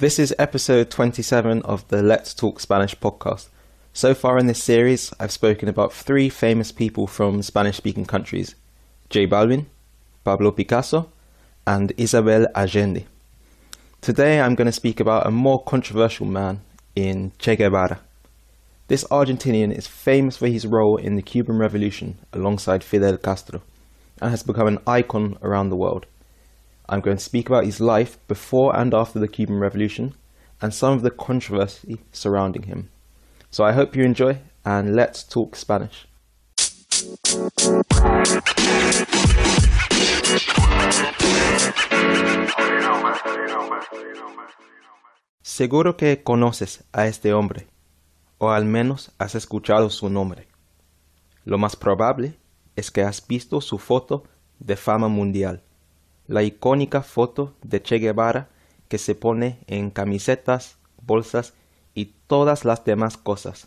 [0.00, 3.50] This is episode 27 of the Let's Talk Spanish podcast.
[3.92, 8.54] So far in this series, I've spoken about three famous people from Spanish speaking countries
[9.10, 9.66] J Balvin,
[10.24, 11.10] Pablo Picasso,
[11.66, 13.04] and Isabel Allende.
[14.00, 16.62] Today I'm going to speak about a more controversial man
[16.96, 18.00] in Che Guevara.
[18.88, 23.60] This Argentinian is famous for his role in the Cuban Revolution alongside Fidel Castro
[24.22, 26.06] and has become an icon around the world.
[26.92, 30.12] I'm going to speak about his life before and after the Cuban Revolution
[30.60, 32.90] and some of the controversy surrounding him.
[33.48, 36.08] So I hope you enjoy and let's talk Spanish.
[45.42, 47.68] Seguro que conoces a este hombre,
[48.40, 50.48] o al menos has escuchado su nombre.
[51.44, 52.34] Lo más probable
[52.74, 54.24] es que has visto su foto
[54.58, 55.62] de fama mundial,
[56.30, 58.50] la icónica foto de Che Guevara
[58.86, 61.54] que se pone en camisetas, bolsas
[61.92, 63.66] y todas las demás cosas.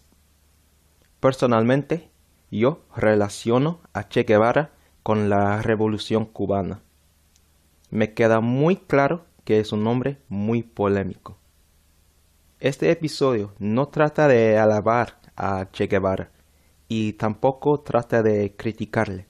[1.19, 2.09] Personalmente,
[2.51, 4.71] yo relaciono a Che Guevara
[5.03, 6.81] con la Revolución cubana.
[7.89, 11.37] Me queda muy claro que es un hombre muy polémico.
[12.61, 16.31] Este episodio no trata de alabar a Che Guevara
[16.87, 19.27] y tampoco trata de criticarle.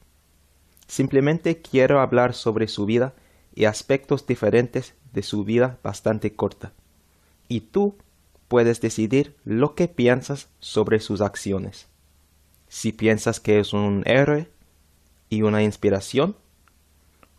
[0.86, 3.16] Simplemente quiero hablar sobre su vida
[3.56, 6.74] y aspectos diferentes de su vida bastante corta.
[7.48, 7.98] Y tú
[8.48, 11.88] puedes decidir lo que piensas sobre sus acciones.
[12.68, 14.50] Si piensas que es un héroe
[15.30, 16.36] y una inspiración,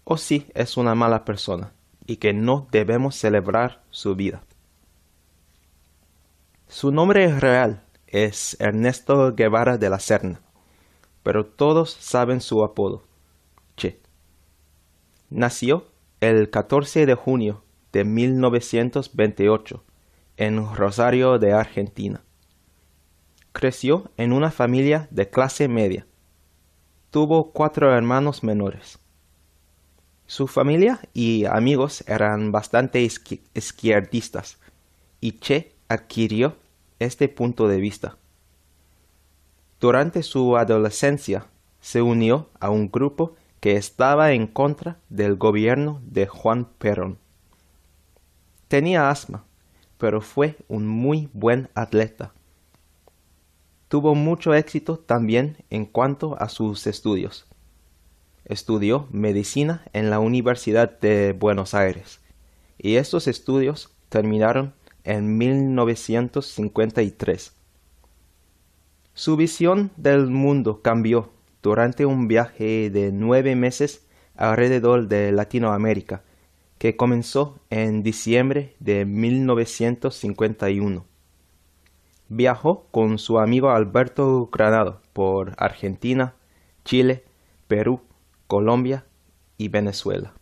[0.05, 1.73] o si es una mala persona
[2.07, 4.43] y que no debemos celebrar su vida.
[6.69, 10.41] Su nombre real es Ernesto Guevara de la Serna,
[11.23, 13.05] pero todos saben su apodo,
[13.77, 13.99] Che.
[15.31, 15.87] Nació
[16.29, 19.85] el 14 de junio de 1928
[20.39, 22.23] en Rosario de Argentina.
[23.53, 26.07] Creció en una familia de clase media.
[27.11, 28.99] Tuvo cuatro hermanos menores.
[30.27, 34.59] Su familia y amigos eran bastante izquierdistas
[35.21, 36.57] y Che adquirió
[37.01, 38.17] este punto de vista.
[39.79, 41.49] Durante su adolescencia
[41.81, 47.17] se unió a un grupo que estaba en contra del gobierno de Juan Perón.
[48.69, 49.47] Tenía asma,
[49.97, 52.35] pero fue un muy buen atleta.
[53.89, 57.47] Tuvo mucho éxito también en cuanto a sus estudios.
[58.45, 62.21] Estudió medicina en la Universidad de Buenos Aires
[62.77, 67.55] y estos estudios terminaron en 1953.
[69.15, 71.33] Su visión del mundo cambió
[71.65, 76.23] durante un viaje de nueve meses alrededor de Latinoamérica
[76.77, 81.07] que comenzó en diciembre de 1951.
[82.29, 86.35] Viajó con su amigo Alberto Granado por Argentina,
[86.85, 87.25] Chile,
[87.67, 88.03] Perú,
[88.47, 89.07] Colombia
[89.57, 90.35] y Venezuela.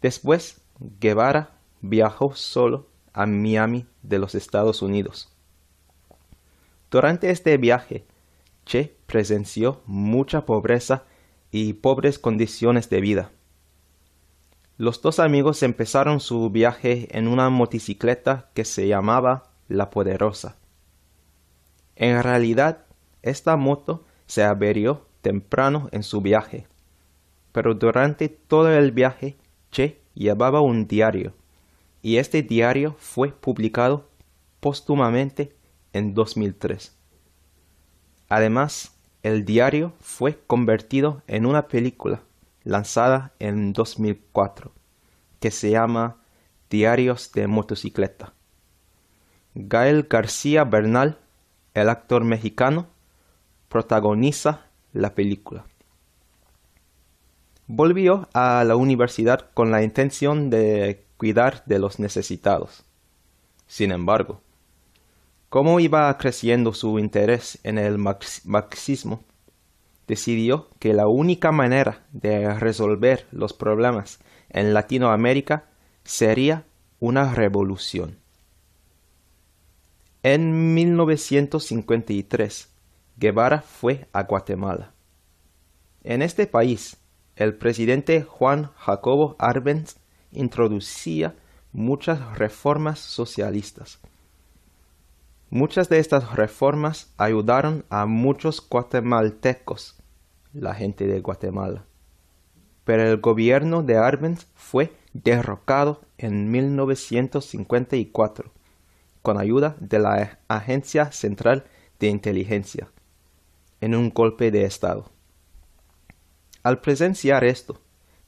[0.00, 0.62] Después,
[0.98, 5.30] Guevara viajó solo a Miami de los Estados Unidos.
[6.90, 8.06] Durante este viaje,
[8.66, 11.04] Che presenció mucha pobreza
[11.52, 13.30] y pobres condiciones de vida.
[14.76, 20.56] Los dos amigos empezaron su viaje en una motocicleta que se llamaba La Poderosa.
[21.94, 22.84] En realidad,
[23.22, 26.66] esta moto se averió temprano en su viaje,
[27.52, 29.36] pero durante todo el viaje
[29.70, 31.34] Che llevaba un diario,
[32.02, 34.08] y este diario fue publicado
[34.60, 35.54] póstumamente
[35.92, 36.96] en 2003.
[38.28, 42.22] Además, el diario fue convertido en una película
[42.64, 44.72] lanzada en 2004,
[45.40, 46.16] que se llama
[46.68, 48.32] Diarios de Motocicleta.
[49.54, 51.18] Gael García Bernal,
[51.74, 52.88] el actor mexicano,
[53.68, 55.64] protagoniza la película.
[57.68, 62.84] Volvió a la universidad con la intención de cuidar de los necesitados.
[63.66, 64.40] Sin embargo,
[65.48, 69.24] como iba creciendo su interés en el marxismo,
[70.06, 75.64] decidió que la única manera de resolver los problemas en Latinoamérica
[76.04, 76.64] sería
[77.00, 78.18] una revolución.
[80.22, 82.68] En 1953,
[83.16, 84.92] Guevara fue a Guatemala.
[86.02, 86.96] En este país,
[87.36, 89.96] el presidente Juan Jacobo Arbenz
[90.32, 91.34] introducía
[91.72, 94.00] muchas reformas socialistas.
[95.50, 99.96] Muchas de estas reformas ayudaron a muchos guatemaltecos,
[100.52, 101.84] la gente de Guatemala.
[102.86, 108.52] pero el gobierno de Arbenz fue derrocado en 1954
[109.22, 111.64] con ayuda de la Agencia Central
[111.98, 112.88] de Inteligencia
[113.80, 115.10] en un golpe de Estado.
[116.62, 117.80] Al presenciar esto,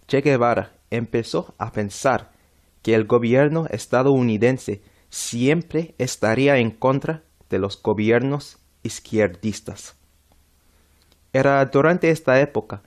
[0.09, 2.33] Che Guevara empezó a pensar
[2.83, 9.97] que el gobierno estadounidense siempre estaría en contra de los gobiernos izquierdistas.
[11.33, 12.83] Era durante esta época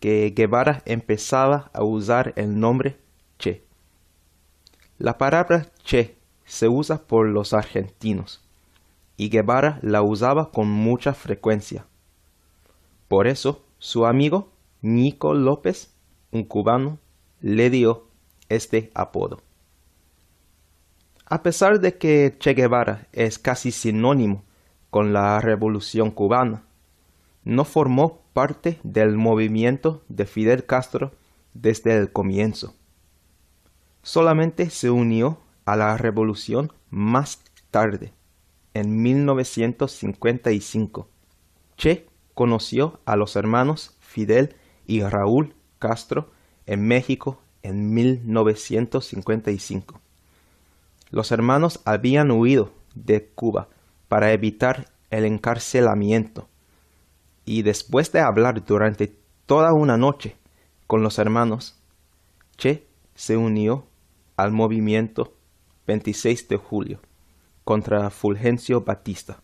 [0.00, 2.98] que Guevara empezaba a usar el nombre
[3.38, 3.64] Che.
[4.98, 8.42] La palabra Che se usa por los argentinos
[9.16, 11.86] y Guevara la usaba con mucha frecuencia.
[13.08, 14.52] Por eso su amigo
[14.82, 15.94] Nico López,
[16.30, 16.98] un cubano,
[17.40, 18.06] le dio
[18.48, 19.42] este apodo.
[21.28, 24.44] A pesar de que Che Guevara es casi sinónimo
[24.90, 26.62] con la revolución cubana,
[27.42, 31.16] no formó parte del movimiento de Fidel Castro
[31.52, 32.76] desde el comienzo.
[34.02, 37.42] Solamente se unió a la revolución más
[37.72, 38.12] tarde,
[38.72, 41.08] en 1955.
[41.76, 44.54] Che conoció a los hermanos Fidel
[44.86, 46.30] y Raúl Castro
[46.66, 50.05] en México en 1955.
[51.16, 53.70] Los hermanos habían huido de Cuba
[54.06, 56.46] para evitar el encarcelamiento
[57.46, 59.16] y después de hablar durante
[59.46, 60.36] toda una noche
[60.86, 61.74] con los hermanos,
[62.58, 63.86] Che se unió
[64.36, 65.32] al movimiento
[65.86, 67.00] 26 de julio
[67.64, 69.42] contra Fulgencio Batista.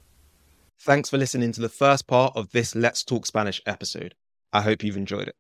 [0.79, 4.15] Thanks for listening to the first part of this Let's Talk Spanish episode.
[4.53, 5.37] I hope you've enjoyed it.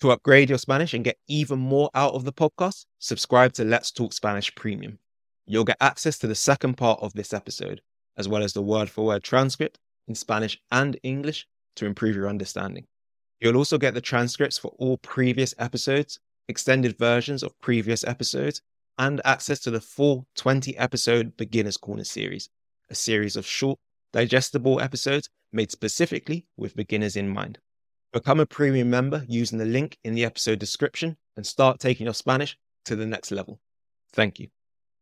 [0.00, 3.92] To upgrade your Spanish and get even more out of the podcast, subscribe to Let's
[3.92, 4.98] Talk Spanish Premium.
[5.46, 7.80] You'll get access to the second part of this episode,
[8.16, 9.78] as well as the word for word transcript
[10.08, 11.46] in Spanish and English
[11.76, 12.86] to improve your understanding.
[13.40, 18.62] You'll also get the transcripts for all previous episodes, extended versions of previous episodes,
[18.98, 22.48] and access to the full 20 episode Beginner's Corner series,
[22.88, 23.78] a series of short,
[24.12, 27.58] digestible episodes made specifically with beginners in mind.
[28.12, 32.14] Become a premium member using the link in the episode description and start taking your
[32.14, 32.56] Spanish
[32.86, 33.60] to the next level.
[34.12, 34.48] Thank you.